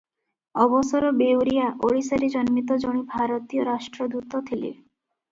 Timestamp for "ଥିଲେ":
4.49-4.73